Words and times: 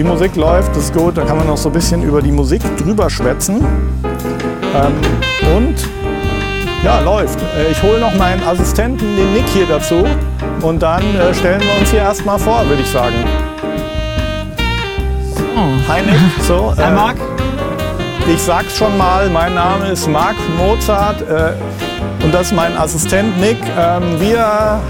Die 0.00 0.04
Musik 0.04 0.34
läuft, 0.34 0.70
das 0.74 0.84
ist 0.84 0.94
gut. 0.94 1.18
Da 1.18 1.26
kann 1.26 1.36
man 1.36 1.46
noch 1.46 1.58
so 1.58 1.68
ein 1.68 1.74
bisschen 1.74 2.02
über 2.02 2.22
die 2.22 2.32
Musik 2.32 2.62
drüber 2.78 3.10
schwätzen. 3.10 3.62
Ähm, 4.74 4.94
und 5.54 5.74
ja, 6.82 7.00
läuft. 7.00 7.38
Äh, 7.38 7.70
ich 7.70 7.82
hole 7.82 8.00
noch 8.00 8.14
meinen 8.14 8.42
Assistenten, 8.42 9.14
den 9.14 9.34
Nick, 9.34 9.46
hier 9.48 9.66
dazu. 9.66 10.06
Und 10.62 10.80
dann 10.80 11.02
äh, 11.02 11.34
stellen 11.34 11.60
wir 11.60 11.78
uns 11.78 11.90
hier 11.90 12.00
erstmal 12.00 12.38
vor, 12.38 12.66
würde 12.66 12.80
ich 12.80 12.88
sagen. 12.88 13.14
So. 15.34 15.92
Hi 15.92 16.00
Nick. 16.00 16.18
So, 16.44 16.74
Hi 16.78 16.90
äh, 16.90 16.94
Marc. 16.94 17.16
Ich 18.26 18.40
sag's 18.40 18.74
schon 18.78 18.96
mal, 18.96 19.28
mein 19.28 19.52
Name 19.52 19.88
ist 19.88 20.08
Marc 20.08 20.36
Mozart 20.56 21.20
äh, 21.20 21.52
und 22.24 22.32
das 22.32 22.46
ist 22.46 22.52
mein 22.54 22.74
Assistent 22.74 23.38
Nick. 23.38 23.58
Ähm, 23.78 24.18
wir 24.18 24.40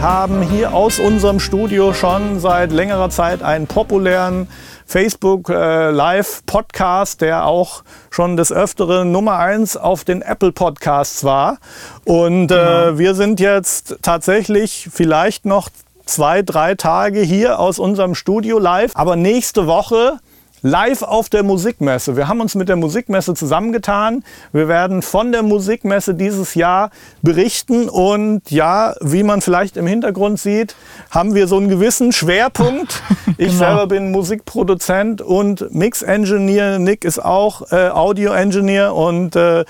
haben 0.00 0.40
hier 0.42 0.72
aus 0.72 1.00
unserem 1.00 1.40
Studio 1.40 1.92
schon 1.94 2.38
seit 2.38 2.70
längerer 2.70 3.10
Zeit 3.10 3.42
einen 3.42 3.66
populären 3.66 4.46
Facebook 4.90 5.48
äh, 5.50 5.90
Live 5.92 6.42
Podcast, 6.46 7.20
der 7.20 7.46
auch 7.46 7.84
schon 8.10 8.36
des 8.36 8.50
Öfteren 8.50 9.12
Nummer 9.12 9.38
eins 9.38 9.76
auf 9.76 10.02
den 10.02 10.20
Apple 10.20 10.50
Podcasts 10.50 11.22
war. 11.22 11.58
Und 12.04 12.50
äh, 12.50 12.98
wir 12.98 13.14
sind 13.14 13.38
jetzt 13.38 13.98
tatsächlich 14.02 14.88
vielleicht 14.92 15.46
noch 15.46 15.68
zwei, 16.06 16.42
drei 16.42 16.74
Tage 16.74 17.20
hier 17.20 17.60
aus 17.60 17.78
unserem 17.78 18.16
Studio 18.16 18.58
live. 18.58 18.90
Aber 18.94 19.14
nächste 19.14 19.68
Woche 19.68 20.18
live 20.62 21.02
auf 21.02 21.28
der 21.28 21.42
Musikmesse. 21.42 22.16
Wir 22.16 22.28
haben 22.28 22.40
uns 22.40 22.54
mit 22.54 22.68
der 22.68 22.76
Musikmesse 22.76 23.34
zusammengetan. 23.34 24.24
Wir 24.52 24.68
werden 24.68 25.02
von 25.02 25.32
der 25.32 25.42
Musikmesse 25.42 26.14
dieses 26.14 26.54
Jahr 26.54 26.90
berichten 27.22 27.88
und 27.88 28.50
ja, 28.50 28.94
wie 29.00 29.22
man 29.22 29.40
vielleicht 29.40 29.76
im 29.76 29.86
Hintergrund 29.86 30.38
sieht, 30.38 30.74
haben 31.10 31.34
wir 31.34 31.46
so 31.48 31.56
einen 31.56 31.68
gewissen 31.68 32.12
Schwerpunkt. 32.12 33.02
Ich 33.38 33.46
Genau. 33.52 33.58
selber 33.58 33.86
bin 33.86 34.10
Musikproduzent 34.10 35.22
und 35.22 35.72
Mix-Engineer. 35.72 36.78
Nick 36.78 37.04
ist 37.04 37.18
auch 37.24 37.72
äh, 37.72 37.88
Audio-Engineer 37.88 38.94
und 38.94 39.34
äh, 39.36 39.64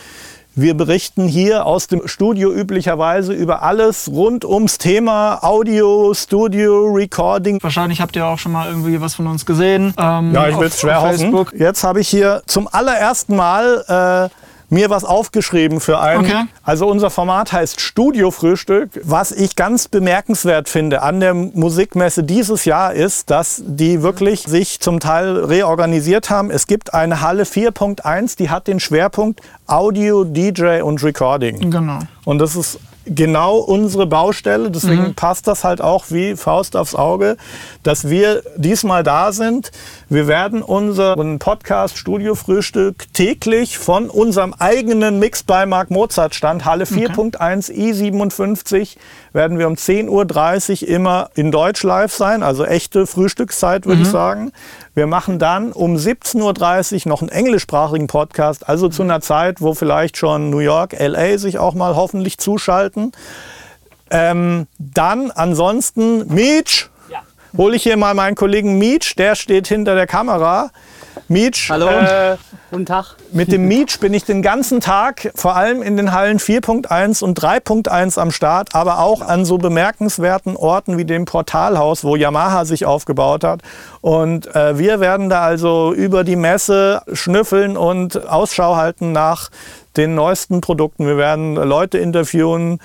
wir 0.54 0.74
berichten 0.74 1.26
hier 1.28 1.64
aus 1.64 1.86
dem 1.86 2.06
Studio 2.08 2.52
üblicherweise 2.52 3.32
über 3.32 3.62
alles 3.62 4.08
rund 4.10 4.44
ums 4.44 4.78
Thema 4.78 5.38
Audio, 5.42 6.12
Studio, 6.14 6.86
Recording. 6.92 7.58
Wahrscheinlich 7.62 8.00
habt 8.00 8.16
ihr 8.16 8.26
auch 8.26 8.38
schon 8.38 8.52
mal 8.52 8.68
irgendwie 8.68 9.00
was 9.00 9.14
von 9.14 9.26
uns 9.26 9.46
gesehen. 9.46 9.94
ähm, 9.98 10.34
Ja, 10.34 10.48
ich 10.48 10.58
will 10.58 10.66
es 10.66 10.80
schwer 10.80 10.98
auf 10.98 11.04
hoffen. 11.04 11.18
Facebook. 11.18 11.52
Jetzt 11.56 11.84
habe 11.84 12.00
ich 12.00 12.08
hier 12.08 12.42
zum 12.46 12.68
allerersten 12.70 13.36
Mal 13.36 14.28
äh, 14.30 14.49
mir 14.70 14.88
was 14.88 15.04
aufgeschrieben 15.04 15.80
für 15.80 16.00
einen. 16.00 16.24
Okay. 16.24 16.44
Also 16.62 16.86
unser 16.86 17.10
Format 17.10 17.52
heißt 17.52 17.80
Studio-Frühstück. 17.80 18.90
Was 19.02 19.32
ich 19.32 19.56
ganz 19.56 19.88
bemerkenswert 19.88 20.68
finde 20.68 21.02
an 21.02 21.20
der 21.20 21.34
Musikmesse 21.34 22.22
dieses 22.22 22.64
Jahr 22.64 22.94
ist, 22.94 23.30
dass 23.30 23.62
die 23.66 24.02
wirklich 24.02 24.42
sich 24.44 24.80
zum 24.80 25.00
Teil 25.00 25.36
reorganisiert 25.36 26.30
haben. 26.30 26.50
Es 26.50 26.66
gibt 26.66 26.94
eine 26.94 27.20
Halle 27.20 27.42
4.1, 27.44 28.36
die 28.38 28.48
hat 28.48 28.68
den 28.68 28.80
Schwerpunkt 28.80 29.40
Audio, 29.66 30.24
DJ 30.24 30.80
und 30.82 31.02
Recording. 31.02 31.70
Genau. 31.70 31.98
Und 32.24 32.38
das 32.38 32.56
ist 32.56 32.78
genau 33.11 33.56
unsere 33.58 34.06
Baustelle. 34.06 34.70
Deswegen 34.70 35.08
Mhm. 35.08 35.14
passt 35.14 35.47
das 35.47 35.64
halt 35.64 35.80
auch 35.80 36.06
wie 36.11 36.36
Faust 36.36 36.77
aufs 36.77 36.94
Auge, 36.94 37.36
dass 37.83 38.08
wir 38.08 38.42
diesmal 38.56 39.02
da 39.02 39.33
sind. 39.33 39.72
Wir 40.08 40.27
werden 40.28 40.62
unseren 40.62 41.39
Podcast 41.39 41.98
Studio 41.98 42.34
Frühstück 42.34 43.12
täglich 43.12 43.78
von 43.78 44.08
unserem 44.08 44.55
eigenen 44.58 45.19
Mix 45.19 45.42
bei 45.42 45.67
Mark 45.67 45.91
Mozart 45.91 46.34
Stand, 46.34 46.64
Halle 46.64 46.84
4.1 46.86 47.70
I57, 47.70 48.97
werden 49.33 49.58
wir 49.58 49.67
um 49.69 49.74
10.30 49.74 50.83
Uhr 50.83 50.89
immer 50.89 51.30
in 51.34 51.50
Deutsch 51.52 51.83
live 51.83 52.12
sein, 52.12 52.42
also 52.42 52.64
echte 52.64 53.06
Frühstückszeit, 53.06 53.86
würde 53.86 54.02
ich 54.02 54.08
sagen. 54.08 54.52
Wir 54.94 55.06
machen 55.06 55.38
dann 55.38 55.72
um 55.72 55.96
17.30 55.96 57.06
Uhr 57.06 57.08
noch 57.08 57.20
einen 57.20 57.30
englischsprachigen 57.30 58.06
Podcast, 58.08 58.69
also 58.69 58.88
zu 58.88 59.02
einer 59.02 59.20
Zeit, 59.20 59.60
wo 59.60 59.74
vielleicht 59.74 60.16
schon 60.16 60.50
New 60.50 60.58
York, 60.58 60.96
LA 60.98 61.38
sich 61.38 61.58
auch 61.58 61.74
mal 61.74 61.94
hoffentlich 61.94 62.38
zuschalten. 62.38 63.12
Ähm, 64.11 64.67
dann 64.78 65.30
ansonsten 65.30 66.27
Meech. 66.33 66.89
Hole 67.56 67.74
ich 67.74 67.83
hier 67.83 67.96
mal 67.96 68.14
meinen 68.14 68.36
Kollegen 68.36 68.78
Meech, 68.78 69.17
der 69.17 69.34
steht 69.34 69.67
hinter 69.67 69.96
der 69.96 70.06
Kamera. 70.06 70.70
Meech, 71.27 71.68
Hallo. 71.68 71.89
Äh, 71.89 72.36
Guten 72.70 72.86
Tag. 72.86 73.17
mit 73.33 73.51
dem 73.51 73.67
Meech 73.67 73.98
bin 73.98 74.14
ich 74.14 74.25
den 74.25 74.42
ganzen 74.42 74.81
Tag, 74.81 75.33
vor 75.35 75.57
allem 75.57 75.83
in 75.83 75.97
den 75.97 76.13
Hallen 76.13 76.39
4.1 76.39 77.25
und 77.25 77.36
3.1 77.36 78.17
am 78.17 78.31
Start, 78.31 78.77
aber 78.77 79.01
auch 79.01 79.23
an 79.23 79.45
so 79.45 79.58
bemerkenswerten 79.58 80.57
Orten 80.57 80.97
wie 80.97 81.05
dem 81.05 81.25
Portalhaus, 81.25 82.05
wo 82.05 82.14
Yamaha 82.14 82.64
sich 82.64 82.86
aufgebaut 82.86 83.42
hat. 83.42 83.63
Und 84.03 84.55
äh, 84.55 84.79
wir 84.79 85.01
werden 85.01 85.29
da 85.29 85.42
also 85.42 85.92
über 85.92 86.23
die 86.23 86.36
Messe 86.36 87.03
schnüffeln 87.13 87.77
und 87.77 88.29
Ausschau 88.29 88.77
halten 88.77 89.11
nach 89.11 89.51
den 89.97 90.14
neuesten 90.14 90.61
Produkten. 90.61 91.07
Wir 91.07 91.17
werden 91.17 91.57
Leute 91.57 91.98
interviewen, 91.98 92.79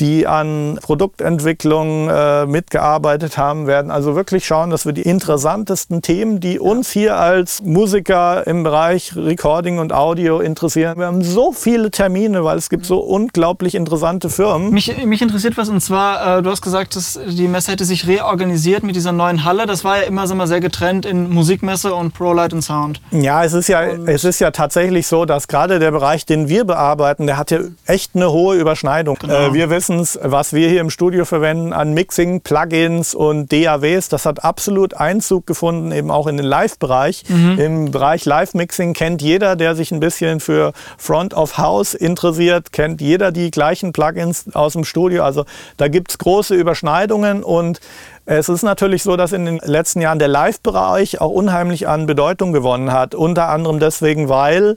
die 0.00 0.26
an 0.26 0.78
Produktentwicklung 0.82 2.08
äh, 2.08 2.46
mitgearbeitet 2.46 3.38
haben, 3.38 3.66
werden 3.66 3.90
also 3.90 4.16
wirklich 4.16 4.46
schauen, 4.46 4.70
dass 4.70 4.84
wir 4.84 4.92
die 4.92 5.02
interessantesten 5.02 6.02
Themen, 6.02 6.40
die 6.40 6.58
uns 6.58 6.90
hier 6.90 7.16
als 7.16 7.62
Musiker 7.62 8.46
im 8.46 8.64
Bereich 8.64 9.14
Recording 9.32 9.78
und 9.78 9.94
Audio 9.94 10.40
interessieren. 10.40 10.98
Wir 10.98 11.06
haben 11.06 11.22
so 11.22 11.52
viele 11.52 11.90
Termine, 11.90 12.44
weil 12.44 12.58
es 12.58 12.68
gibt 12.68 12.84
so 12.84 12.98
unglaublich 12.98 13.74
interessante 13.74 14.28
Firmen. 14.28 14.70
Mich, 14.70 14.94
mich 15.06 15.22
interessiert 15.22 15.56
was 15.56 15.70
und 15.70 15.80
zwar, 15.80 16.38
äh, 16.38 16.42
du 16.42 16.50
hast 16.50 16.60
gesagt, 16.60 16.96
dass 16.96 17.18
die 17.26 17.48
Messe 17.48 17.72
hätte 17.72 17.86
sich 17.86 18.06
reorganisiert 18.06 18.82
mit 18.82 18.94
dieser 18.94 19.12
neuen 19.12 19.44
Halle. 19.44 19.64
Das 19.64 19.84
war 19.84 19.96
ja 19.96 20.02
immer 20.02 20.26
so 20.26 20.34
mal 20.34 20.46
sehr 20.46 20.60
getrennt 20.60 21.06
in 21.06 21.30
Musikmesse 21.30 21.94
und 21.94 22.12
Pro 22.12 22.34
Light 22.34 22.52
and 22.52 22.62
Sound. 22.62 23.00
Ja, 23.10 23.42
es 23.42 23.54
ist 23.54 23.68
ja, 23.68 23.82
es 23.82 24.24
ist 24.24 24.38
ja 24.38 24.50
tatsächlich 24.50 25.06
so, 25.06 25.24
dass 25.24 25.48
gerade 25.48 25.78
der 25.78 25.92
Bereich, 25.92 26.26
den 26.26 26.50
wir 26.50 26.66
bearbeiten, 26.66 27.26
der 27.26 27.38
hat 27.38 27.50
ja 27.50 27.60
echt 27.86 28.14
eine 28.14 28.30
hohe 28.30 28.56
Überschneidung. 28.56 29.16
Äh, 29.22 29.54
wir 29.54 29.70
wissen 29.70 29.98
es, 30.00 30.18
was 30.22 30.52
wir 30.52 30.68
hier 30.68 30.82
im 30.82 30.90
Studio 30.90 31.24
verwenden 31.24 31.72
an 31.72 31.94
Mixing, 31.94 32.42
Plugins 32.42 33.14
und 33.14 33.50
DAWs, 33.50 34.10
das 34.10 34.26
hat 34.26 34.44
absolut 34.44 34.92
Einzug 34.92 35.46
gefunden, 35.46 35.90
eben 35.90 36.10
auch 36.10 36.26
in 36.26 36.36
den 36.36 36.44
Live-Bereich. 36.44 37.24
Im 37.30 37.90
Bereich 37.90 38.26
Live-Mixing 38.26 38.92
kennt 38.92 39.21
jeder, 39.22 39.56
der 39.56 39.74
sich 39.74 39.92
ein 39.92 40.00
bisschen 40.00 40.40
für 40.40 40.72
Front 40.98 41.34
of 41.34 41.58
House 41.58 41.94
interessiert, 41.94 42.72
kennt 42.72 43.00
jeder 43.00 43.32
die 43.32 43.50
gleichen 43.50 43.92
Plugins 43.92 44.54
aus 44.54 44.74
dem 44.74 44.84
Studio. 44.84 45.22
Also 45.24 45.44
da 45.76 45.88
gibt's 45.88 46.18
große 46.18 46.54
Überschneidungen 46.54 47.42
und 47.42 47.80
es 48.24 48.48
ist 48.48 48.62
natürlich 48.62 49.02
so, 49.02 49.16
dass 49.16 49.32
in 49.32 49.46
den 49.46 49.58
letzten 49.58 50.00
Jahren 50.00 50.18
der 50.18 50.28
Live-Bereich 50.28 51.20
auch 51.20 51.30
unheimlich 51.30 51.88
an 51.88 52.06
Bedeutung 52.06 52.52
gewonnen 52.52 52.92
hat. 52.92 53.14
Unter 53.14 53.48
anderem 53.48 53.80
deswegen, 53.80 54.28
weil 54.28 54.76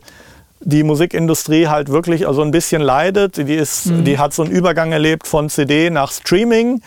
die 0.61 0.83
Musikindustrie 0.83 1.67
halt 1.67 1.89
wirklich 1.89 2.27
also 2.27 2.41
ein 2.41 2.51
bisschen 2.51 2.81
leidet. 2.81 3.37
Die, 3.37 3.53
ist, 3.53 3.85
die 3.85 4.17
hat 4.17 4.33
so 4.33 4.43
einen 4.43 4.51
Übergang 4.51 4.91
erlebt 4.91 5.27
von 5.27 5.49
CD 5.49 5.89
nach 5.89 6.11
Streaming. 6.11 6.81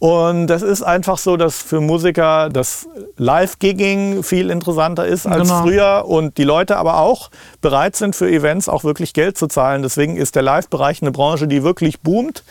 Und 0.00 0.46
das 0.46 0.62
ist 0.62 0.82
einfach 0.82 1.18
so, 1.18 1.36
dass 1.36 1.58
für 1.58 1.80
Musiker 1.82 2.48
das 2.48 2.88
Live-Gigging 3.18 4.22
viel 4.22 4.48
interessanter 4.48 5.06
ist 5.06 5.26
als 5.26 5.48
Genau. 5.48 5.60
früher 5.62 6.04
und 6.06 6.38
die 6.38 6.44
Leute 6.44 6.78
aber 6.78 7.00
auch 7.00 7.30
bereit 7.60 7.96
sind 7.96 8.16
für 8.16 8.28
Events 8.28 8.68
auch 8.70 8.82
wirklich 8.82 9.12
Geld 9.12 9.36
zu 9.36 9.46
zahlen. 9.46 9.82
Deswegen 9.82 10.16
ist 10.16 10.36
der 10.36 10.42
Live-Bereich 10.42 11.02
eine 11.02 11.10
Branche, 11.10 11.46
die 11.46 11.62
wirklich 11.62 12.00
boomt. 12.00 12.44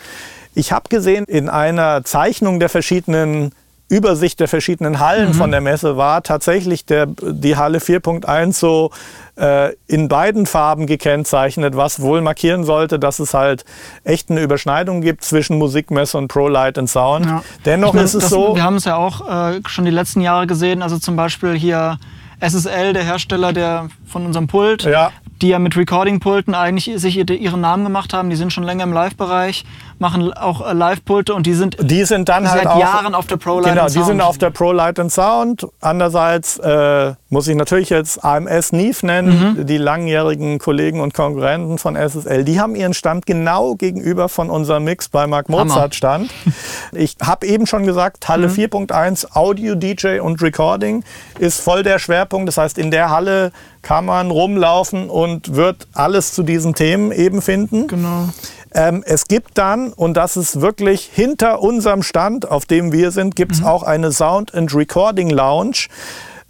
Ich 0.54 0.70
habe 0.70 0.88
gesehen, 0.88 1.24
in 1.26 1.48
einer 1.48 2.04
Zeichnung 2.04 2.60
der 2.60 2.68
verschiedenen 2.68 3.52
Übersicht 3.90 4.38
der 4.38 4.46
verschiedenen 4.46 5.00
Hallen 5.00 5.34
von 5.34 5.50
der 5.50 5.60
Messe 5.60 5.96
war 5.96 6.22
tatsächlich 6.22 6.86
der, 6.86 7.06
die 7.06 7.56
Halle 7.56 7.78
4.1 7.78 8.52
so 8.52 8.92
äh, 9.36 9.74
in 9.88 10.08
beiden 10.08 10.46
Farben 10.46 10.86
gekennzeichnet, 10.86 11.76
was 11.76 12.00
wohl 12.00 12.20
markieren 12.20 12.62
sollte, 12.62 13.00
dass 13.00 13.18
es 13.18 13.34
halt 13.34 13.64
echt 14.04 14.30
eine 14.30 14.42
Überschneidung 14.42 15.00
gibt 15.00 15.24
zwischen 15.24 15.58
Musikmesse 15.58 16.18
und 16.18 16.28
Pro 16.28 16.46
Light 16.46 16.78
and 16.78 16.88
Sound. 16.88 17.26
Ja. 17.26 17.42
Dennoch 17.64 17.92
meine, 17.92 18.04
ist 18.04 18.14
es 18.14 18.22
das, 18.22 18.30
so. 18.30 18.54
Wir 18.54 18.62
haben 18.62 18.76
es 18.76 18.84
ja 18.84 18.96
auch 18.96 19.28
äh, 19.28 19.60
schon 19.66 19.84
die 19.84 19.90
letzten 19.90 20.20
Jahre 20.20 20.46
gesehen. 20.46 20.82
Also 20.82 20.98
zum 20.98 21.16
Beispiel 21.16 21.54
hier 21.54 21.98
SSL, 22.38 22.92
der 22.92 23.02
Hersteller 23.02 23.52
der, 23.52 23.88
von 24.06 24.24
unserem 24.24 24.46
Pult, 24.46 24.84
Ja. 24.84 25.10
Die 25.42 25.48
ja 25.48 25.58
mit 25.58 25.76
Recording-Pulten 25.76 26.54
eigentlich 26.54 26.90
sich 27.00 27.16
ihre- 27.16 27.34
ihren 27.34 27.60
Namen 27.60 27.84
gemacht 27.84 28.12
haben. 28.12 28.30
Die 28.30 28.36
sind 28.36 28.52
schon 28.52 28.64
länger 28.64 28.84
im 28.84 28.92
Live-Bereich, 28.92 29.64
machen 29.98 30.32
auch 30.32 30.66
äh, 30.68 30.72
Live-Pulte 30.72 31.34
und 31.34 31.46
die 31.46 31.54
sind 31.54 31.76
Die 31.80 32.04
sind 32.04 32.28
dann 32.28 32.44
seit 32.44 32.54
halt 32.56 32.66
auch 32.68 32.78
Jahren 32.80 33.14
auf 33.14 33.26
der 33.26 33.36
Pro 33.36 33.60
Light 33.60 33.72
Genau, 33.74 33.86
die 33.86 34.02
sind 34.02 34.20
auf 34.20 34.38
der 34.38 34.50
Pro 34.50 34.72
Light 34.72 34.98
and 34.98 35.10
Sound. 35.12 35.66
Andererseits 35.80 36.58
äh, 36.58 37.14
muss 37.28 37.48
ich 37.48 37.56
natürlich 37.56 37.90
jetzt 37.90 38.24
AMS 38.24 38.72
Neve 38.72 39.06
nennen, 39.06 39.54
Mhm. 39.58 39.66
die 39.66 39.78
langjährigen 39.78 40.58
Kollegen 40.58 41.00
und 41.00 41.14
Konkurrenten 41.14 41.78
von 41.78 41.96
SSL. 41.96 42.44
Die 42.44 42.60
haben 42.60 42.74
ihren 42.74 42.94
Stand 42.94 43.26
genau 43.26 43.74
gegenüber 43.74 44.28
von 44.28 44.50
unserem 44.50 44.84
Mix 44.84 45.08
bei 45.08 45.26
Mark 45.26 45.48
Mozart 45.48 45.94
Stand. 45.94 46.30
Ich 46.92 47.16
habe 47.24 47.46
eben 47.46 47.66
schon 47.66 47.86
gesagt, 47.86 48.28
Halle 48.28 48.48
Mhm. 48.48 48.52
4.1 48.52 49.36
Audio, 49.36 49.74
DJ 49.76 50.18
und 50.20 50.42
Recording 50.42 51.04
ist 51.38 51.60
voll 51.60 51.82
der 51.82 51.98
Schwerpunkt. 51.98 52.48
Das 52.48 52.56
heißt, 52.58 52.78
in 52.78 52.90
der 52.90 53.10
Halle 53.10 53.52
kann 53.82 54.04
man 54.04 54.30
rumlaufen 54.30 55.08
und 55.08 55.54
wird 55.54 55.88
alles 55.92 56.32
zu 56.32 56.42
diesen 56.42 56.74
Themen 56.74 57.12
eben 57.12 57.42
finden. 57.42 57.86
Genau. 57.86 58.28
Ähm, 58.72 59.02
es 59.04 59.26
gibt 59.26 59.58
dann, 59.58 59.92
und 59.92 60.14
das 60.14 60.36
ist 60.36 60.60
wirklich 60.60 61.10
hinter 61.12 61.60
unserem 61.60 62.02
Stand, 62.02 62.48
auf 62.48 62.66
dem 62.66 62.92
wir 62.92 63.10
sind, 63.10 63.34
gibt 63.34 63.52
es 63.52 63.64
auch 63.64 63.82
eine 63.82 64.12
Sound 64.12 64.54
and 64.54 64.74
Recording 64.74 65.30
Lounge. 65.30 65.86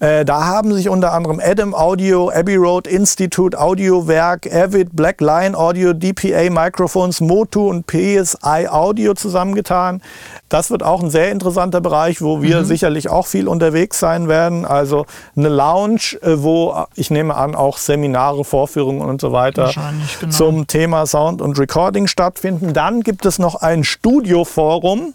Äh, 0.00 0.24
da 0.24 0.46
haben 0.46 0.72
sich 0.72 0.88
unter 0.88 1.12
anderem 1.12 1.40
Adam 1.44 1.74
Audio, 1.74 2.30
Abbey 2.30 2.56
Road 2.56 2.86
Institute, 2.86 3.58
Audiowerk, 3.58 4.50
Avid, 4.50 4.96
Black 4.96 5.20
Lion 5.20 5.54
Audio, 5.54 5.92
DPA 5.92 6.48
Microphones, 6.50 7.20
Motu 7.20 7.68
und 7.68 7.86
PSI 7.86 8.66
Audio 8.68 9.12
zusammengetan. 9.12 10.00
Das 10.48 10.70
wird 10.70 10.82
auch 10.82 11.02
ein 11.02 11.10
sehr 11.10 11.30
interessanter 11.30 11.82
Bereich, 11.82 12.22
wo 12.22 12.40
wir 12.40 12.60
mhm. 12.60 12.64
sicherlich 12.64 13.10
auch 13.10 13.26
viel 13.26 13.46
unterwegs 13.46 14.00
sein 14.00 14.26
werden. 14.26 14.64
Also 14.64 15.04
eine 15.36 15.50
Lounge, 15.50 16.18
äh, 16.22 16.42
wo 16.42 16.86
ich 16.96 17.10
nehme 17.10 17.34
an, 17.34 17.54
auch 17.54 17.76
Seminare, 17.76 18.44
Vorführungen 18.44 19.02
und 19.02 19.20
so 19.20 19.32
weiter 19.32 19.70
genau. 20.18 20.32
zum 20.32 20.66
Thema 20.66 21.04
Sound 21.04 21.42
und 21.42 21.58
Recording 21.58 22.06
stattfinden. 22.06 22.72
Dann 22.72 23.02
gibt 23.02 23.26
es 23.26 23.38
noch 23.38 23.56
ein 23.56 23.84
Studioforum 23.84 25.12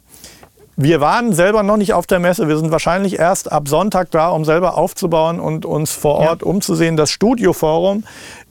wir 0.77 0.99
waren 0.99 1.33
selber 1.33 1.63
noch 1.63 1.77
nicht 1.77 1.93
auf 1.93 2.05
der 2.05 2.19
Messe. 2.19 2.47
Wir 2.47 2.57
sind 2.57 2.71
wahrscheinlich 2.71 3.17
erst 3.17 3.51
ab 3.51 3.67
Sonntag 3.67 4.11
da, 4.11 4.29
um 4.29 4.43
selber 4.43 4.77
aufzubauen 4.77 5.39
und 5.39 5.65
uns 5.65 5.93
vor 5.93 6.15
Ort 6.15 6.41
ja. 6.41 6.47
umzusehen. 6.47 6.97
Das 6.97 7.11
Studioforum 7.11 8.03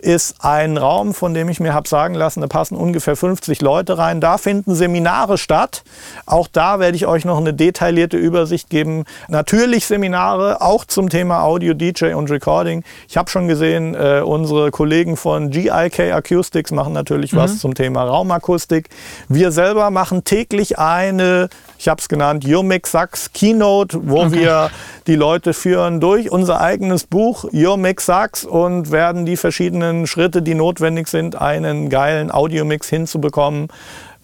ist 0.04 0.36
ein 0.40 0.76
Raum, 0.76 1.14
von 1.14 1.34
dem 1.34 1.48
ich 1.48 1.60
mir 1.60 1.72
habe 1.72 1.88
sagen 1.88 2.14
lassen, 2.14 2.40
da 2.40 2.46
passen 2.46 2.76
ungefähr 2.76 3.16
50 3.16 3.62
Leute 3.62 3.96
rein. 3.98 4.20
Da 4.20 4.38
finden 4.38 4.74
Seminare 4.74 5.38
statt. 5.38 5.82
Auch 6.26 6.46
da 6.46 6.78
werde 6.78 6.96
ich 6.96 7.06
euch 7.06 7.24
noch 7.24 7.38
eine 7.38 7.54
detaillierte 7.54 8.16
Übersicht 8.16 8.68
geben. 8.68 9.04
Natürlich 9.28 9.86
Seminare, 9.86 10.60
auch 10.60 10.84
zum 10.84 11.08
Thema 11.08 11.42
Audio, 11.42 11.74
DJ 11.74 12.12
und 12.12 12.30
Recording. 12.30 12.84
Ich 13.08 13.16
habe 13.16 13.30
schon 13.30 13.48
gesehen, 13.48 13.94
äh, 13.94 14.20
unsere 14.24 14.70
Kollegen 14.70 15.16
von 15.16 15.50
GIK 15.50 16.12
Acoustics 16.12 16.70
machen 16.70 16.92
natürlich 16.92 17.32
mhm. 17.32 17.38
was 17.38 17.58
zum 17.58 17.74
Thema 17.74 18.04
Raumakustik. 18.04 18.90
Wir 19.28 19.52
selber 19.52 19.90
machen 19.90 20.24
täglich 20.24 20.78
eine 20.78 21.48
ich 21.84 21.88
habe 21.88 22.00
es 22.00 22.08
genannt, 22.08 22.46
Your 22.46 22.62
Mix 22.62 22.92
Sucks 22.92 23.30
Keynote, 23.34 23.98
wo 24.08 24.22
okay. 24.22 24.32
wir 24.32 24.70
die 25.06 25.16
Leute 25.16 25.52
führen 25.52 26.00
durch 26.00 26.30
unser 26.30 26.60
eigenes 26.60 27.04
Buch 27.04 27.44
Your 27.52 27.76
Mix 27.76 28.06
Sucks 28.06 28.44
und 28.44 28.90
werden 28.90 29.26
die 29.26 29.36
verschiedenen 29.36 30.06
Schritte, 30.06 30.40
die 30.40 30.54
notwendig 30.54 31.08
sind, 31.08 31.36
einen 31.40 31.90
geilen 31.90 32.30
Audiomix 32.30 32.88
hinzubekommen. 32.88 33.68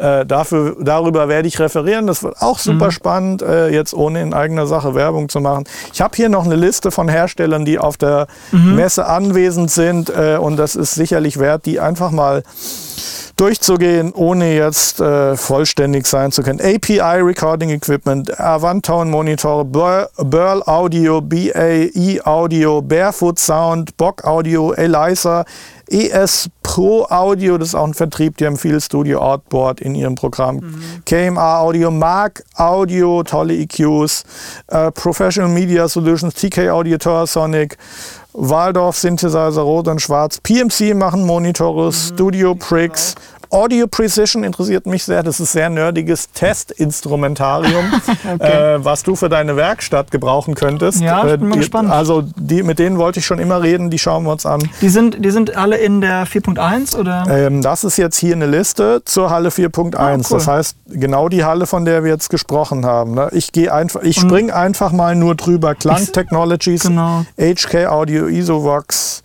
Äh, 0.01 0.25
dafür, 0.25 0.77
darüber 0.81 1.29
werde 1.29 1.47
ich 1.47 1.61
referieren. 1.61 2.07
Das 2.07 2.23
wird 2.23 2.41
auch 2.41 2.59
super 2.59 2.87
mhm. 2.87 2.91
spannend, 2.91 3.43
äh, 3.43 3.69
jetzt 3.69 3.93
ohne 3.93 4.23
in 4.23 4.33
eigener 4.33 4.67
Sache 4.67 4.95
Werbung 4.95 5.29
zu 5.29 5.41
machen. 5.41 5.65
Ich 5.93 6.01
habe 6.01 6.17
hier 6.17 6.31
noch 6.31 6.47
eine 6.47 6.57
Liste 6.57 6.91
von 6.91 7.07
Herstellern, 7.09 7.67
die 7.67 7.79
auf 7.79 7.99
der 7.99 8.27
mhm. 8.51 8.77
Messe 8.77 9.07
anwesend 9.07 9.71
sind. 9.71 10.09
Äh, 10.09 10.39
und 10.41 10.57
das 10.57 10.75
ist 10.75 10.95
sicherlich 10.95 11.39
wert, 11.39 11.67
die 11.67 11.81
einfach 11.81 12.13
mal 12.13 12.43
durchzugehen, 13.37 14.13
ohne 14.15 14.55
jetzt 14.55 15.01
äh, 15.01 15.37
vollständig 15.37 16.07
sein 16.07 16.33
zu 16.33 16.43
können. 16.43 16.61
API 16.61 17.21
Recording 17.21 17.71
Equipment, 17.71 18.41
Avantone 18.41 19.11
Monitore, 19.11 19.65
Burl 19.65 20.63
Audio, 20.65 21.21
BAE 21.21 22.21
Audio, 22.25 22.81
Barefoot 22.81 23.39
Sound, 23.39 23.97
Bock 23.99 24.25
Audio, 24.25 24.73
Eliza, 24.73 25.45
ES 25.91 26.49
Pro 26.71 27.05
Audio, 27.11 27.59
das 27.59 27.71
ist 27.71 27.75
auch 27.75 27.85
ein 27.85 27.95
Vertrieb, 27.95 28.37
die 28.37 28.47
haben 28.47 28.57
viel 28.57 28.81
Studio 28.81 29.19
Outboard 29.19 29.81
in 29.81 29.97
ihrem 29.97 30.15
Programm. 30.15 30.59
Mhm. 30.59 31.03
KMA 31.05 31.59
Audio, 31.59 31.91
Mark 31.91 32.45
Audio, 32.55 33.25
tolle 33.25 33.55
EQs, 33.55 34.23
äh, 34.69 34.93
Professional 34.93 35.51
Media 35.51 35.89
Solutions, 35.89 36.33
TK 36.33 36.71
Audio, 36.71 36.97
Torsonic, 36.97 37.77
Waldorf 38.35 38.97
Synthesizer 38.97 39.63
Rot 39.63 39.89
und 39.89 40.01
Schwarz, 40.01 40.39
PMC 40.41 40.95
machen 40.95 41.27
Monitore, 41.27 41.87
mhm. 41.87 41.93
Studio 41.93 42.55
Pricks, 42.55 43.17
Audio 43.51 43.89
Precision 43.89 44.45
interessiert 44.45 44.87
mich 44.87 45.03
sehr. 45.03 45.25
Das 45.25 45.41
ist 45.41 45.53
sehr 45.53 45.69
nerdiges 45.69 46.31
Testinstrumentarium, 46.31 47.85
okay. 48.35 48.77
äh, 48.77 48.85
was 48.85 49.03
du 49.03 49.17
für 49.17 49.29
deine 49.29 49.57
Werkstatt 49.57 50.13
gebrauchen 50.13 50.55
könntest. 50.55 51.01
Ja, 51.01 51.27
ich 51.27 51.39
bin 51.39 51.49
mal 51.49 51.57
äh, 51.57 51.59
gespannt. 51.59 51.91
Also 51.91 52.23
die, 52.37 52.63
mit 52.63 52.79
denen 52.79 52.99
wollte 52.99 53.19
ich 53.19 53.27
schon 53.27 53.41
immer 53.41 53.61
reden. 53.61 53.91
Die 53.91 53.99
schauen 53.99 54.25
wir 54.25 54.33
uns 54.33 54.47
an. 54.47 54.69
Die 54.81 54.89
sind, 54.89 55.25
die 55.25 55.31
sind 55.31 55.57
alle 55.57 55.79
in 55.79 56.01
der 56.01 56.27
4.1 56.29 56.97
oder? 56.97 57.27
Ähm, 57.29 57.61
das 57.61 57.83
ist 57.83 57.97
jetzt 57.97 58.19
hier 58.19 58.35
eine 58.35 58.47
Liste 58.47 59.03
zur 59.05 59.31
Halle 59.31 59.49
4.1. 59.49 59.97
Ah, 59.97 60.15
cool. 60.15 60.23
Das 60.31 60.47
heißt 60.47 60.77
genau 60.87 61.29
die 61.29 61.45
Halle, 61.45 61.67
von 61.67 61.85
der 61.85 62.05
wir 62.05 62.13
jetzt 62.13 62.31
gesprochen 62.31 62.87
haben. 62.87 63.15
Ne? 63.15 63.31
Ich 63.33 63.51
gehe 63.51 63.73
einfach, 63.73 64.03
ich 64.03 64.21
springe 64.21 64.55
einfach 64.55 64.93
mal 64.93 65.17
nur 65.17 65.35
drüber. 65.35 65.75
Klang 65.75 66.07
Technologies, 66.07 66.83
genau. 66.83 67.25
HK 67.37 67.87
Audio, 67.87 68.27
Isovox 68.27 69.25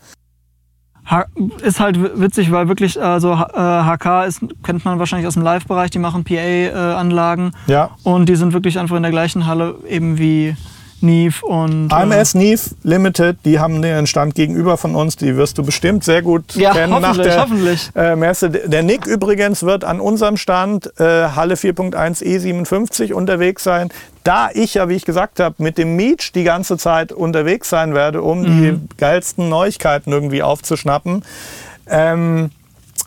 ist 1.61 1.79
halt 1.79 2.19
witzig, 2.19 2.51
weil 2.51 2.67
wirklich, 2.67 3.01
also 3.01 3.37
HK 3.37 4.25
ist, 4.25 4.41
kennt 4.63 4.85
man 4.85 4.99
wahrscheinlich 4.99 5.27
aus 5.27 5.35
dem 5.35 5.43
Live-Bereich, 5.43 5.91
die 5.91 5.99
machen 5.99 6.23
PA-Anlagen. 6.23 7.51
ja. 7.67 7.91
Und 8.03 8.27
die 8.27 8.35
sind 8.35 8.53
wirklich 8.53 8.79
einfach 8.79 8.95
in 8.95 9.03
der 9.03 9.11
gleichen 9.11 9.45
Halle 9.45 9.75
eben 9.87 10.17
wie 10.17 10.55
Neve 11.01 11.45
und. 11.45 11.91
AMS 11.91 12.35
äh, 12.35 12.37
Neve 12.37 12.61
Limited, 12.83 13.37
die 13.45 13.59
haben 13.59 13.81
den 13.81 14.07
Stand 14.07 14.35
gegenüber 14.35 14.77
von 14.77 14.95
uns, 14.95 15.15
die 15.15 15.35
wirst 15.35 15.57
du 15.57 15.63
bestimmt 15.63 16.03
sehr 16.03 16.21
gut 16.21 16.55
ja, 16.55 16.73
kennen 16.73 17.01
nach 17.01 17.17
der 17.17 17.41
hoffentlich. 17.41 17.89
Äh, 17.95 18.15
Messe. 18.15 18.49
Der 18.49 18.83
Nick 18.83 19.05
übrigens 19.05 19.63
wird 19.63 19.83
an 19.83 19.99
unserem 19.99 20.37
Stand 20.37 20.91
äh, 20.99 21.03
Halle 21.03 21.55
4.1 21.55 22.23
E57 22.23 23.13
unterwegs 23.13 23.63
sein. 23.63 23.89
Da 24.23 24.49
ich 24.53 24.73
ja, 24.73 24.89
wie 24.89 24.95
ich 24.95 25.05
gesagt 25.05 25.39
habe, 25.39 25.55
mit 25.59 25.77
dem 25.77 25.95
Meech 25.95 26.31
die 26.33 26.43
ganze 26.43 26.77
Zeit 26.77 27.11
unterwegs 27.11 27.69
sein 27.69 27.93
werde, 27.93 28.21
um 28.21 28.41
mhm. 28.41 28.45
die 28.45 28.97
geilsten 28.97 29.49
Neuigkeiten 29.49 30.11
irgendwie 30.11 30.41
aufzuschnappen. 30.41 31.23
Ähm, 31.87 32.49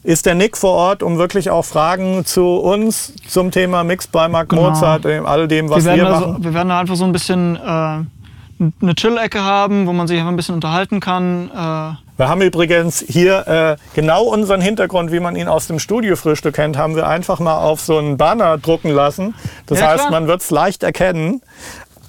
ist 0.02 0.26
der 0.26 0.34
Nick 0.34 0.56
vor 0.56 0.72
Ort, 0.72 1.02
um 1.02 1.18
wirklich 1.18 1.50
auch 1.50 1.64
Fragen 1.64 2.24
zu 2.24 2.56
uns 2.56 3.12
zum 3.26 3.50
Thema 3.50 3.84
Mix 3.84 4.06
bei 4.06 4.28
Mark 4.28 4.50
genau. 4.50 4.70
Mozart, 4.70 5.04
all 5.06 5.48
dem, 5.48 5.68
was 5.70 5.84
wir, 5.84 5.96
wir 5.96 6.04
machen. 6.04 6.24
Also, 6.24 6.44
wir 6.44 6.54
werden 6.54 6.68
da 6.68 6.80
einfach 6.80 6.96
so 6.96 7.04
ein 7.04 7.12
bisschen 7.12 7.56
äh, 7.56 7.60
eine 7.60 8.94
Chill-Ecke 8.94 9.42
haben, 9.42 9.86
wo 9.86 9.92
man 9.92 10.06
sich 10.06 10.18
einfach 10.18 10.32
ein 10.32 10.36
bisschen 10.36 10.54
unterhalten 10.54 11.00
kann. 11.00 11.50
Äh 11.50 12.08
wir 12.18 12.28
haben 12.28 12.42
übrigens 12.42 13.04
hier 13.06 13.46
äh, 13.46 13.76
genau 13.94 14.24
unseren 14.24 14.60
Hintergrund, 14.60 15.12
wie 15.12 15.20
man 15.20 15.36
ihn 15.36 15.46
aus 15.46 15.68
dem 15.68 15.78
Studiofrühstück 15.78 16.54
kennt, 16.54 16.76
haben 16.76 16.96
wir 16.96 17.06
einfach 17.06 17.38
mal 17.38 17.58
auf 17.58 17.80
so 17.80 17.98
einen 17.98 18.16
Banner 18.16 18.58
drucken 18.58 18.90
lassen. 18.90 19.34
Das 19.66 19.78
ja, 19.78 19.88
heißt, 19.88 20.00
klar. 20.00 20.10
man 20.10 20.26
wird 20.26 20.40
es 20.40 20.50
leicht 20.50 20.82
erkennen. 20.82 21.42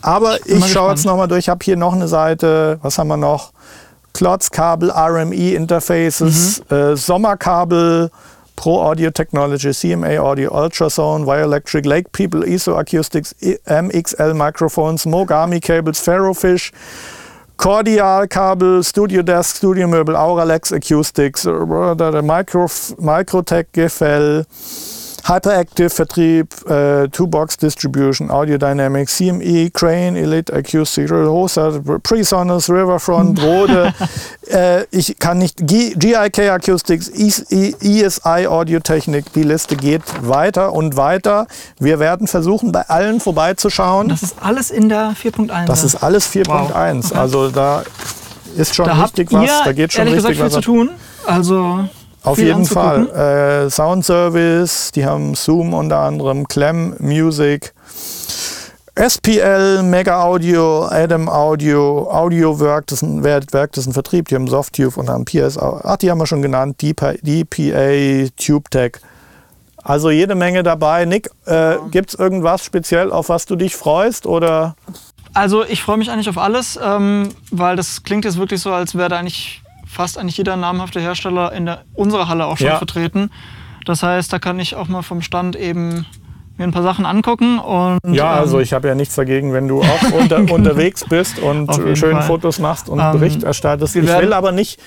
Aber 0.01 0.38
ich, 0.45 0.56
ich 0.56 0.71
schaue 0.71 0.92
jetzt 0.92 1.06
nochmal 1.06 1.27
durch. 1.27 1.42
Ich 1.42 1.50
habe 1.50 1.63
hier 1.63 1.75
noch 1.75 1.94
eine 1.94 2.07
Seite. 2.07 2.80
Was 2.81 2.97
haben 2.97 3.09
wir 3.09 3.18
noch? 3.18 3.51
Klotzkabel, 4.13 4.91
RME-Interfaces, 4.91 6.61
mhm. 6.69 6.75
äh, 6.75 6.97
Sommerkabel, 6.97 8.09
Pro 8.56 8.81
Audio 8.81 9.09
Technology, 9.09 9.71
CMA 9.71 10.19
Audio, 10.19 10.51
Ultrasound, 10.51 11.25
Electric, 11.25 11.85
Lake 11.85 12.11
People, 12.11 12.44
ISO 12.44 12.77
Acoustics, 12.77 13.33
MXL 13.65 14.33
Microphones, 14.33 15.06
Mogami 15.06 15.61
Cables, 15.61 16.01
Ferrofish, 16.01 16.73
Cordial 17.56 18.27
Kabel, 18.27 18.83
Studio 18.83 19.21
Desk, 19.21 19.56
Studio 19.56 19.87
Möbel, 19.87 20.16
Auralex 20.16 20.73
Acoustics, 20.73 21.45
Micro, 21.45 22.68
Microtech 22.68 23.66
GFL, 23.73 24.45
Hyperactive 25.26 25.90
Vertrieb, 25.90 26.54
äh, 26.69 27.07
Two-Box 27.09 27.57
Distribution, 27.57 28.31
Audio 28.31 28.57
Dynamics, 28.57 29.18
CME, 29.18 29.69
Crane, 29.71 30.16
Elite 30.16 30.54
Acoustic, 30.54 31.09
Hosa, 31.11 31.80
Presonus, 32.04 32.69
Riverfront, 32.69 33.42
Rode. 33.44 33.94
äh, 34.49 34.85
ich 34.92 35.18
kann 35.19 35.38
nicht, 35.40 35.57
G 35.68 35.94
GIK 35.95 36.49
Acoustics, 36.49 37.09
ESI 37.09 38.47
Audio 38.47 38.80
Technik, 38.80 39.31
die 39.33 39.44
Liste 39.44 39.76
geht 39.76 40.04
weiter 40.21 40.73
und 40.73 40.97
weiter. 40.97 41.47
Wir 41.80 41.99
werden 41.99 42.28
versuchen, 42.28 42.71
bei 42.71 42.88
allen 42.90 43.19
vorbeizuschauen. 43.19 44.09
Das 44.09 44.23
ist 44.23 44.35
alles 44.42 44.71
in 44.71 44.90
der 44.90 45.16
4.1. 45.21 45.66
Das 45.66 45.83
ist 45.83 45.95
alles 45.95 46.30
4.1. 46.30 46.47
Wow. 46.47 47.06
Okay. 47.06 47.19
Also 47.19 47.49
da 47.49 47.83
ist 48.56 48.76
schon 48.76 48.85
da 48.85 49.04
richtig 49.04 49.31
was, 49.31 49.49
da 49.64 49.73
geht 49.73 49.94
schon 49.94 50.07
richtig 50.07 50.38
gesagt, 50.38 50.40
was. 50.40 50.54
Viel 50.54 50.64
zu 50.64 50.71
tun. 50.71 50.90
Also 51.26 51.85
auf 52.23 52.38
jeden 52.38 52.66
Fall. 52.66 53.09
Äh, 53.09 53.69
Sound 53.69 54.06
Service, 54.06 54.92
die 54.92 55.06
haben 55.06 55.35
Zoom 55.35 55.73
unter 55.73 55.99
anderem, 55.99 56.47
Clem 56.47 56.95
Music, 56.99 57.73
SPL, 58.95 59.81
Mega 59.83 60.23
Audio, 60.23 60.85
Adam 60.85 61.30
Audio, 61.30 62.09
Audiowork, 62.11 62.88
das 62.88 63.02
ist 63.02 63.07
ein 63.07 63.23
Werk, 63.23 63.71
das 63.71 63.85
ist 63.85 63.88
ein 63.88 63.94
Vertrieb, 63.94 64.28
die 64.28 64.35
haben 64.35 64.47
Softtube 64.47 64.99
und 64.99 65.09
haben 65.09 65.23
PS, 65.23 65.57
ach, 65.57 65.95
die 65.97 66.11
haben 66.11 66.18
wir 66.18 66.28
schon 66.28 66.42
genannt, 66.42 66.81
DPA, 66.81 67.14
DPA 67.21 68.30
TubeTech. 68.35 68.97
Also 69.81 70.09
jede 70.09 70.35
Menge 70.35 70.64
dabei. 70.64 71.06
Nick, 71.06 71.30
äh, 71.45 71.76
gibt 71.92 72.09
es 72.09 72.19
irgendwas 72.19 72.66
speziell, 72.66 73.11
auf 73.11 73.30
was 73.30 73.45
du 73.45 73.56
dich 73.56 73.76
freust? 73.76 74.26
Oder? 74.26 74.76
Also 75.33 75.64
ich 75.64 75.81
freue 75.81 75.97
mich 75.97 76.11
eigentlich 76.11 76.30
auf 76.30 76.38
alles, 76.38 76.78
ähm, 76.83 77.30
weil 77.52 77.76
das 77.76 78.04
klingt 78.04 78.26
jetzt 78.26 78.38
wirklich 78.38 78.61
so, 78.61 78.73
als 78.73 78.95
wäre 78.95 79.09
da 79.09 79.18
eigentlich 79.18 79.61
fast 79.90 80.18
eigentlich 80.18 80.38
jeder 80.38 80.56
namhafte 80.56 81.02
Hersteller 81.02 81.52
in 81.52 81.66
der, 81.66 81.84
unserer 81.94 82.28
Halle 82.28 82.46
auch 82.46 82.58
schon 82.58 82.68
ja. 82.68 82.78
vertreten. 82.78 83.31
Das 83.86 84.04
heißt, 84.04 84.31
da 84.31 84.40
kann 84.40 84.60
ich 84.60 84.76
auch 84.76 84.88
mal 84.88 85.02
vom 85.02 85.22
Stand 85.22 85.56
eben 85.56 86.06
mir 86.58 86.66
ein 86.66 86.72
paar 86.72 86.84
Sachen 86.84 87.06
angucken. 87.06 87.58
Und, 87.58 88.00
ja, 88.06 88.31
also 88.31 88.58
ähm, 88.58 88.64
ich 88.64 88.74
habe 88.74 88.88
ja 88.88 88.94
nichts 88.94 89.16
dagegen, 89.16 89.54
wenn 89.54 89.68
du 89.68 89.81
auch 89.81 90.12
unter, 90.19 90.40
unterwegs 90.54 91.06
bist 91.10 91.40
und 91.40 91.74
schönen 91.74 92.18
Fall. 92.18 92.22
Fotos 92.24 92.60
machst 92.60 92.90
und 92.90 93.00
ähm, 93.00 93.14
Bericht 93.14 93.44
erstattest. 93.44 93.96
Ich 93.96 94.06
will 94.06 94.34
aber 94.34 94.52
nicht 94.52 94.80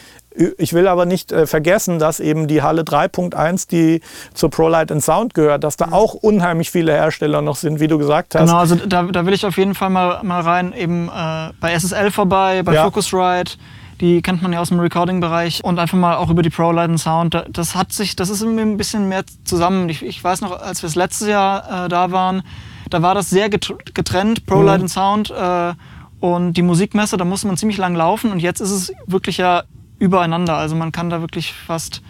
Ich 0.59 0.73
will 0.73 0.87
aber 0.87 1.05
nicht 1.05 1.33
äh, 1.33 1.47
vergessen, 1.47 1.99
dass 1.99 2.21
eben 2.21 2.47
die 2.47 2.63
Halle 2.63 2.83
3.1, 2.83 3.69
die 3.69 4.03
zur 4.35 4.51
ProLight 4.51 4.93
and 4.93 5.03
Sound 5.03 5.35
gehört, 5.35 5.65
dass 5.65 5.77
da 5.77 5.89
auch 5.91 6.15
unheimlich 6.15 6.71
viele 6.71 6.93
Hersteller 6.93 7.43
noch 7.43 7.57
sind, 7.57 7.81
wie 7.81 7.89
du 7.89 7.99
gesagt 7.99 8.35
hast. 8.35 8.43
Genau, 8.43 8.59
also 8.59 8.77
da, 8.77 9.03
da 9.03 9.27
will 9.27 9.35
ich 9.35 9.45
auf 9.45 9.57
jeden 9.57 9.75
Fall 9.75 9.91
mal, 9.91 10.23
mal 10.23 10.43
rein, 10.43 10.73
eben 10.73 11.09
äh, 11.09 11.53
bei 11.61 11.77
SSL 11.77 12.11
vorbei, 12.11 12.63
bei 12.63 12.75
ja. 12.75 12.85
Focusrite. 12.85 13.57
Die 14.03 14.21
kennt 14.21 14.43
man 14.43 14.53
ja 14.53 14.59
aus 14.59 14.71
dem 14.71 14.81
Recording-Bereich 14.81 15.63
und 15.63 15.79
einfach 15.79 15.97
mal 15.97 16.17
auch 16.17 16.29
über 16.29 16.43
die 16.43 16.51
ProLight 16.51 16.91
and 16.91 16.99
Sound. 17.01 17.45
Das 17.49 17.77
hat 17.77 17.93
sich, 17.93 18.17
das 18.17 18.31
ist 18.31 18.43
ein 18.43 18.77
bisschen 18.77 19.09
mehr 19.09 19.23
zusammen. 19.45 19.89
Ich, 19.89 20.05
ich 20.05 20.23
weiß 20.23 20.41
noch, 20.41 20.61
als 20.61 20.83
wir 20.83 20.89
das 20.89 20.97
letzte 20.97 21.31
Jahr 21.31 21.85
äh, 21.85 21.89
da 21.89 22.11
waren, 22.11 22.43
da 22.91 23.01
war 23.01 23.15
das 23.15 23.31
sehr 23.31 23.49
getrennt, 23.49 24.45
ProLight 24.45 24.79
mhm. 24.79 24.83
and 24.83 24.91
Sound 24.91 25.31
äh, 25.31 25.75
und 26.19 26.55
die 26.55 26.63
Musikmesse. 26.63 27.17
Da 27.17 27.25
musste 27.25 27.47
man 27.47 27.57
ziemlich 27.57 27.79
lang 27.79 27.95
laufen 27.95 28.33
und 28.33 28.41
jetzt 28.41 28.59
ist 28.59 28.73
es 28.73 28.93
wirklich 29.07 29.37
ja 29.37 29.63
übereinander. 30.01 30.57
Also 30.57 30.75
man 30.75 30.91
kann 30.91 31.09
da 31.09 31.21
wirklich 31.21 31.53
fast 31.53 32.03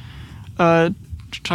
äh, 0.56 0.92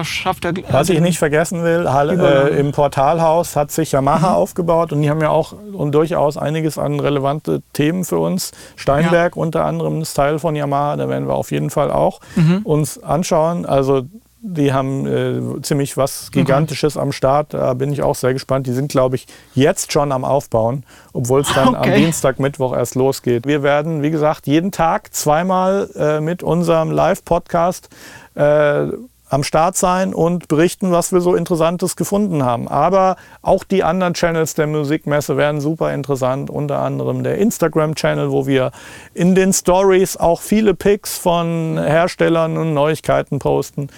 schafft 0.04 0.46
er. 0.46 0.54
Was 0.70 0.90
ich 0.90 1.00
nicht 1.00 1.20
vergessen 1.20 1.64
will, 1.64 1.90
Halle, 1.92 2.52
äh, 2.52 2.60
im 2.60 2.72
Portalhaus 2.72 3.56
hat 3.56 3.72
sich 3.72 3.92
Yamaha 3.92 4.30
mhm. 4.30 4.36
aufgebaut 4.36 4.92
und 4.92 5.02
die 5.02 5.10
haben 5.10 5.22
ja 5.22 5.30
auch 5.30 5.54
und 5.74 5.94
durchaus 5.94 6.38
einiges 6.38 6.78
an 6.78 7.00
relevante 7.00 7.62
Themen 7.74 8.06
für 8.06 8.20
uns. 8.20 8.52
Steinberg 8.76 9.36
ja. 9.36 9.42
unter 9.42 9.66
anderem 9.66 10.02
ist 10.02 10.14
Teil 10.14 10.40
von 10.40 10.56
Yamaha, 10.56 10.96
da 10.98 11.10
werden 11.10 11.28
wir 11.28 11.36
auf 11.36 11.52
jeden 11.52 11.70
Fall 11.70 11.92
auch 11.92 12.20
mhm. 12.36 12.62
uns 12.64 13.02
anschauen. 13.02 13.66
Also 13.66 14.06
die 14.42 14.72
haben 14.72 15.06
äh, 15.08 15.62
ziemlich 15.62 15.98
was 15.98 16.32
Gigantisches 16.32 16.96
okay. 16.96 17.04
am 17.04 17.12
Start. 17.12 17.54
Da 17.54 17.74
bin 17.74 17.92
ich 17.92 18.02
auch 18.02 18.16
sehr 18.16 18.34
gespannt. 18.34 18.68
Die 18.68 18.72
sind, 18.72 18.90
glaube 18.90 19.16
ich, 19.16 19.28
jetzt 19.56 19.92
schon 19.92 20.12
am 20.12 20.24
Aufbauen, 20.24 20.84
obwohl 21.12 21.42
es 21.42 21.54
dann 21.54 21.70
okay. 21.70 21.92
am 21.92 21.96
Dienstag, 21.96 22.40
Mittwoch 22.40 22.76
erst 22.76 22.96
losgeht. 22.96 23.48
Wir 23.48 23.64
werden, 23.64 24.04
wie 24.04 24.12
gesagt, 24.12 24.48
jeden 24.48 24.72
Tag 24.72 25.14
zweimal 25.14 25.90
äh, 25.96 26.22
mit 26.22 26.44
unserem 26.44 26.92
Live-Podcast 26.92 27.90
äh, 28.36 28.88
am 29.30 29.44
Start 29.44 29.76
sein 29.76 30.14
und 30.14 30.48
berichten, 30.48 30.92
was 30.92 31.12
wir 31.12 31.22
so 31.22 31.36
Interessantes 31.36 31.96
gefunden 31.96 32.44
haben. 32.44 32.68
Aber 32.68 33.18
auch 33.42 33.64
die 33.64 33.84
anderen 33.84 34.14
Channels 34.14 34.54
der 34.54 34.68
Musikmesse 34.68 35.38
werden 35.38 35.62
super 35.62 35.94
interessant, 35.94 36.50
unter 36.50 36.80
anderem 36.80 37.24
der 37.24 37.38
Instagram-Channel, 37.38 38.32
wo 38.32 38.48
wir 38.48 38.72
in 39.14 39.36
den 39.36 39.54
Stories 39.54 40.18
auch 40.18 40.42
viele 40.42 40.74
Pics 40.74 41.18
von 41.18 41.78
Herstellern 41.78 42.58
und 42.58 42.74
Neuigkeiten 42.74 43.40
posten. 43.40 43.90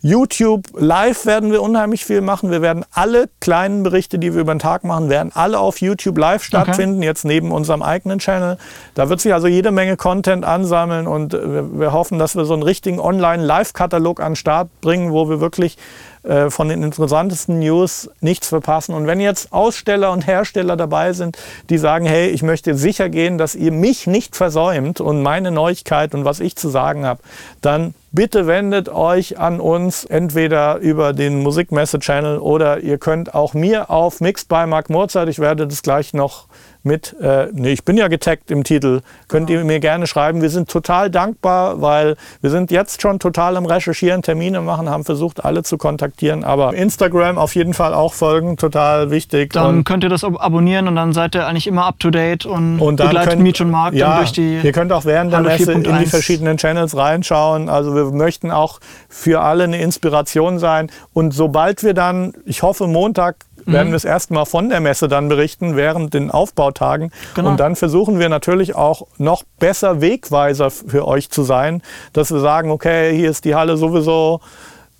YouTube 0.00 0.68
live 0.76 1.26
werden 1.26 1.50
wir 1.50 1.60
unheimlich 1.60 2.04
viel 2.04 2.20
machen. 2.20 2.52
Wir 2.52 2.62
werden 2.62 2.84
alle 2.92 3.28
kleinen 3.40 3.82
Berichte, 3.82 4.20
die 4.20 4.32
wir 4.32 4.40
über 4.40 4.54
den 4.54 4.60
Tag 4.60 4.84
machen, 4.84 5.08
werden 5.08 5.32
alle 5.34 5.58
auf 5.58 5.80
YouTube 5.80 6.16
live 6.18 6.44
stattfinden, 6.44 6.98
okay. 6.98 7.06
jetzt 7.06 7.24
neben 7.24 7.50
unserem 7.50 7.82
eigenen 7.82 8.20
Channel. 8.20 8.58
Da 8.94 9.08
wird 9.08 9.20
sich 9.20 9.34
also 9.34 9.48
jede 9.48 9.72
Menge 9.72 9.96
Content 9.96 10.44
ansammeln 10.44 11.08
und 11.08 11.32
wir, 11.32 11.80
wir 11.80 11.92
hoffen, 11.92 12.20
dass 12.20 12.36
wir 12.36 12.44
so 12.44 12.54
einen 12.54 12.62
richtigen 12.62 13.00
Online-Live-Katalog 13.00 14.20
an 14.20 14.32
den 14.32 14.36
Start 14.36 14.68
bringen, 14.80 15.10
wo 15.10 15.28
wir 15.28 15.40
wirklich 15.40 15.76
äh, 16.22 16.50
von 16.50 16.68
den 16.68 16.82
interessantesten 16.82 17.58
News 17.58 18.10
nichts 18.20 18.48
verpassen. 18.48 18.94
Und 18.94 19.06
wenn 19.06 19.20
jetzt 19.20 19.52
Aussteller 19.52 20.12
und 20.12 20.26
Hersteller 20.26 20.76
dabei 20.76 21.12
sind, 21.12 21.38
die 21.70 21.78
sagen, 21.78 22.06
hey, 22.06 22.28
ich 22.28 22.42
möchte 22.42 22.74
sicher 22.74 23.08
gehen, 23.08 23.38
dass 23.38 23.54
ihr 23.54 23.72
mich 23.72 24.06
nicht 24.06 24.36
versäumt 24.36 25.00
und 25.00 25.22
meine 25.22 25.50
Neuigkeit 25.50 26.14
und 26.14 26.24
was 26.24 26.40
ich 26.40 26.56
zu 26.56 26.68
sagen 26.68 27.06
habe, 27.06 27.20
dann 27.60 27.94
bitte 28.12 28.46
wendet 28.46 28.88
euch 28.88 29.38
an 29.38 29.60
uns 29.60 30.04
entweder 30.04 30.76
über 30.78 31.12
den 31.12 31.42
Musikmesse-Channel 31.42 32.38
oder 32.38 32.80
ihr 32.80 32.98
könnt 32.98 33.34
auch 33.34 33.54
mir 33.54 33.90
auf 33.90 34.20
Mixed 34.20 34.48
by 34.48 34.66
Mark 34.66 34.90
Mozart, 34.90 35.28
ich 35.28 35.38
werde 35.38 35.66
das 35.66 35.82
gleich 35.82 36.14
noch 36.14 36.46
mit, 36.82 37.14
äh, 37.20 37.48
nee, 37.52 37.72
ich 37.72 37.84
bin 37.84 37.96
ja 37.96 38.08
getaggt 38.08 38.50
im 38.50 38.64
Titel, 38.64 39.00
könnt 39.28 39.50
ihr 39.50 39.64
mir 39.64 39.80
gerne 39.80 40.06
schreiben. 40.06 40.42
Wir 40.42 40.50
sind 40.50 40.68
total 40.68 41.10
dankbar, 41.10 41.80
weil 41.80 42.16
wir 42.40 42.50
sind 42.50 42.70
jetzt 42.70 43.02
schon 43.02 43.18
total 43.18 43.56
am 43.56 43.66
Recherchieren, 43.66 44.22
Termine 44.22 44.60
machen, 44.60 44.88
haben 44.88 45.04
versucht, 45.04 45.44
alle 45.44 45.62
zu 45.62 45.78
kontaktieren. 45.78 46.44
Aber 46.44 46.74
Instagram 46.74 47.38
auf 47.38 47.54
jeden 47.54 47.74
Fall 47.74 47.94
auch 47.94 48.14
folgen, 48.14 48.56
total 48.56 49.10
wichtig. 49.10 49.52
Dann 49.52 49.78
und 49.78 49.84
könnt 49.84 50.04
ihr 50.04 50.10
das 50.10 50.24
abonnieren 50.24 50.88
und 50.88 50.96
dann 50.96 51.12
seid 51.12 51.34
ihr 51.34 51.46
eigentlich 51.46 51.66
immer 51.66 51.86
up 51.86 51.98
to 52.00 52.10
date 52.10 52.46
und, 52.46 52.80
und 52.80 53.00
dann 53.00 53.08
begleitet 53.08 53.40
Meet 53.40 53.60
und 53.60 53.70
Markt 53.70 53.96
ja, 53.96 54.18
durch 54.18 54.32
die. 54.32 54.60
Ihr 54.62 54.72
könnt 54.72 54.92
auch 54.92 55.04
während 55.04 55.32
der 55.32 55.40
Messe 55.40 55.72
in 55.72 55.82
die 55.82 56.06
verschiedenen 56.06 56.56
Channels 56.56 56.96
reinschauen. 56.96 57.68
Also 57.68 57.94
wir 57.94 58.04
möchten 58.06 58.50
auch 58.50 58.80
für 59.08 59.42
alle 59.42 59.64
eine 59.64 59.80
Inspiration 59.80 60.58
sein. 60.58 60.90
Und 61.12 61.32
sobald 61.32 61.82
wir 61.82 61.94
dann, 61.94 62.32
ich 62.46 62.62
hoffe, 62.62 62.86
Montag 62.86 63.36
werden 63.72 63.88
mhm. 63.88 63.92
wir 63.92 63.96
es 63.96 64.04
erstmal 64.04 64.46
von 64.46 64.68
der 64.68 64.80
Messe 64.80 65.08
dann 65.08 65.28
berichten 65.28 65.76
während 65.76 66.14
den 66.14 66.30
Aufbautagen. 66.30 67.10
Genau. 67.34 67.50
Und 67.50 67.60
dann 67.60 67.76
versuchen 67.76 68.18
wir 68.18 68.28
natürlich 68.28 68.74
auch 68.74 69.06
noch 69.18 69.42
besser 69.58 70.00
Wegweiser 70.00 70.70
für 70.70 71.06
euch 71.06 71.30
zu 71.30 71.42
sein, 71.42 71.82
dass 72.12 72.32
wir 72.32 72.40
sagen, 72.40 72.70
okay, 72.70 73.14
hier 73.14 73.30
ist 73.30 73.44
die 73.44 73.54
Halle 73.54 73.76
sowieso 73.76 74.40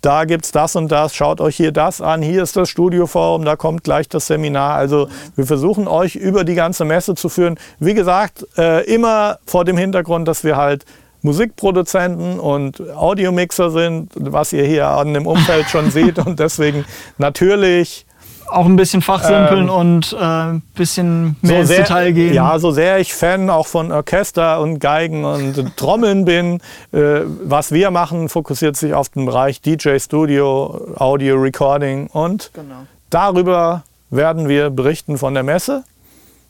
da 0.01 0.23
gibt 0.23 0.45
es 0.45 0.51
das 0.51 0.75
und 0.75 0.89
das, 0.91 1.13
schaut 1.13 1.41
euch 1.41 1.57
hier 1.57 1.71
das 1.71 1.99
an, 1.99 2.21
hier 2.21 2.43
ist 2.43 2.55
das 2.55 2.69
Studioforum, 2.69 3.43
da 3.43 3.55
kommt 3.57 3.83
gleich 3.83 4.07
das 4.07 4.27
Seminar. 4.27 4.75
Also 4.75 5.09
wir 5.35 5.45
versuchen 5.45 5.87
euch 5.87 6.15
über 6.15 6.45
die 6.45 6.55
ganze 6.55 6.85
Messe 6.85 7.15
zu 7.15 7.27
führen. 7.27 7.59
Wie 7.79 7.93
gesagt, 7.93 8.45
äh, 8.57 8.85
immer 8.85 9.39
vor 9.45 9.65
dem 9.65 9.77
Hintergrund, 9.77 10.27
dass 10.27 10.43
wir 10.43 10.55
halt 10.55 10.85
Musikproduzenten 11.21 12.39
und 12.39 12.79
Audiomixer 12.95 13.71
sind, 13.71 14.11
was 14.15 14.53
ihr 14.53 14.63
hier 14.63 14.87
an 14.87 15.13
dem 15.13 15.27
Umfeld 15.27 15.69
schon 15.69 15.91
seht 15.91 16.17
und 16.17 16.39
deswegen 16.39 16.85
natürlich 17.17 18.05
auch 18.51 18.65
ein 18.65 18.75
bisschen 18.75 19.01
fachsimpeln 19.01 19.65
ähm, 19.65 19.69
und 19.69 20.15
ein 20.19 20.57
äh, 20.57 20.77
bisschen 20.77 21.35
mehr 21.41 21.55
so 21.55 21.55
ins 21.55 21.67
sehr, 21.67 21.79
Detail 21.79 22.11
gehen. 22.11 22.33
Ja, 22.33 22.59
so 22.59 22.71
sehr 22.71 22.99
ich 22.99 23.13
Fan 23.13 23.49
auch 23.49 23.67
von 23.67 23.91
Orchester 23.91 24.59
und 24.59 24.79
Geigen 24.79 25.25
und 25.25 25.77
Trommeln 25.77 26.25
bin, 26.25 26.61
äh, 26.91 27.21
was 27.43 27.71
wir 27.71 27.91
machen, 27.91 28.29
fokussiert 28.29 28.75
sich 28.77 28.93
auf 28.93 29.09
den 29.09 29.25
Bereich 29.25 29.61
DJ 29.61 29.97
Studio, 29.99 30.95
Audio 30.95 31.35
Recording 31.35 32.07
und 32.07 32.51
genau. 32.53 32.85
darüber 33.09 33.83
werden 34.09 34.47
wir 34.47 34.69
berichten 34.69 35.17
von 35.17 35.33
der 35.33 35.43
Messe. 35.43 35.83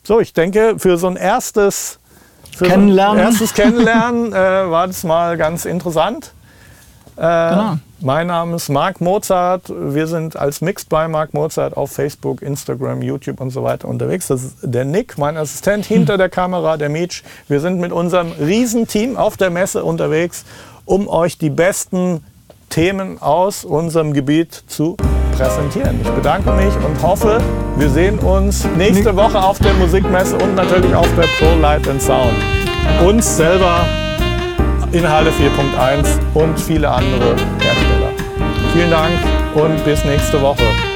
So, 0.02 0.20
ich 0.20 0.32
denke, 0.32 0.76
für 0.78 0.96
so 0.96 1.08
ein 1.08 1.16
erstes 1.16 1.98
Kennenlernen, 2.58 3.18
so 3.18 3.24
erstes 3.24 3.54
Kennenlernen 3.54 4.32
äh, 4.32 4.34
war 4.34 4.86
das 4.86 5.04
mal 5.04 5.36
ganz 5.36 5.64
interessant. 5.64 6.32
Äh, 7.20 7.50
genau. 7.50 7.78
Mein 8.00 8.28
Name 8.28 8.56
ist 8.56 8.70
Marc 8.70 9.02
Mozart. 9.02 9.64
Wir 9.68 10.06
sind 10.06 10.34
als 10.34 10.62
Mixed 10.62 10.88
by 10.88 11.06
Marc 11.06 11.34
Mozart 11.34 11.76
auf 11.76 11.92
Facebook, 11.92 12.40
Instagram, 12.40 13.02
YouTube 13.02 13.42
und 13.42 13.50
so 13.50 13.62
weiter 13.62 13.88
unterwegs. 13.88 14.28
Das 14.28 14.42
ist 14.42 14.56
der 14.62 14.86
Nick, 14.86 15.18
mein 15.18 15.36
Assistent 15.36 15.84
hinter 15.84 16.16
der 16.16 16.30
Kamera, 16.30 16.78
der 16.78 16.88
Meech. 16.88 17.22
Wir 17.46 17.60
sind 17.60 17.78
mit 17.78 17.92
unserem 17.92 18.32
Riesenteam 18.32 19.18
auf 19.18 19.36
der 19.36 19.50
Messe 19.50 19.84
unterwegs, 19.84 20.46
um 20.86 21.08
euch 21.08 21.36
die 21.36 21.50
besten 21.50 22.24
Themen 22.70 23.20
aus 23.20 23.66
unserem 23.66 24.14
Gebiet 24.14 24.54
zu 24.66 24.96
präsentieren. 25.36 26.00
Ich 26.02 26.10
bedanke 26.10 26.52
mich 26.52 26.74
und 26.76 27.02
hoffe, 27.02 27.38
wir 27.76 27.90
sehen 27.90 28.18
uns 28.20 28.64
nächste 28.78 29.14
Woche 29.14 29.42
auf 29.42 29.58
der 29.58 29.74
Musikmesse 29.74 30.38
und 30.38 30.54
natürlich 30.54 30.94
auf 30.94 31.08
der 31.16 31.26
Pro 31.38 31.54
Light 31.60 31.86
and 31.86 32.00
Sound. 32.00 32.32
Uns 33.04 33.36
selber 33.36 33.84
in 34.92 35.08
Halle 35.08 35.30
4.1 35.30 36.18
und 36.34 36.58
viele 36.58 36.90
andere 36.90 37.36
Hersteller. 37.60 38.12
Vielen 38.72 38.90
Dank 38.90 39.12
und 39.54 39.84
bis 39.84 40.04
nächste 40.04 40.40
Woche. 40.40 40.89